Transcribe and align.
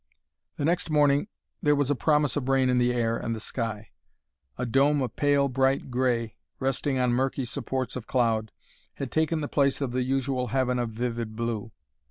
The 0.55 0.65
next 0.65 0.89
morning 0.89 1.27
there 1.61 1.75
was 1.75 1.91
a 1.91 1.95
promise 1.95 2.35
of 2.35 2.49
rain 2.49 2.69
in 2.71 2.79
the 2.79 2.91
air 2.91 3.17
and 3.17 3.35
the 3.35 3.39
sky. 3.39 3.91
A 4.57 4.65
dome 4.65 4.99
of 5.03 5.15
pale, 5.15 5.47
bright 5.47 5.91
gray, 5.91 6.37
resting 6.59 6.97
on 6.97 7.13
murky 7.13 7.45
supports 7.45 7.95
of 7.95 8.07
cloud, 8.07 8.51
had 8.95 9.11
taken 9.11 9.41
the 9.41 9.47
place 9.47 9.79
of 9.79 9.91
the 9.91 10.01
usual 10.01 10.47
heaven 10.47 10.79
of 10.79 10.89
vivid 10.89 11.35
blue. 11.35 11.71